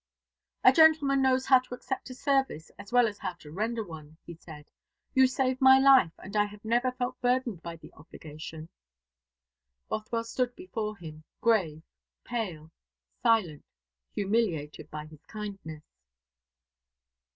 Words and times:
"A 0.63 0.71
gentleman 0.73 1.21
knows 1.21 1.45
how 1.45 1.59
to 1.59 1.75
accept 1.75 2.09
a 2.09 2.15
service 2.15 2.71
as 2.79 2.91
well 2.91 3.07
as 3.07 3.19
how 3.19 3.33
to 3.33 3.51
render 3.51 3.83
one," 3.83 4.17
he 4.25 4.33
said. 4.33 4.71
"You 5.13 5.27
saved 5.27 5.61
my 5.61 5.77
life, 5.77 6.11
and 6.17 6.35
I 6.35 6.45
have 6.45 6.65
never 6.65 6.91
felt 6.93 7.21
burdened 7.21 7.61
by 7.61 7.75
the 7.75 7.93
obligation." 7.93 8.69
Bothwell 9.89 10.23
stood 10.23 10.55
before 10.55 10.97
him, 10.97 11.23
grave, 11.39 11.83
pale, 12.23 12.71
silent, 13.21 13.63
humiliated 14.15 14.89
by 14.89 15.05
his 15.05 15.23
kindness. 15.27 15.83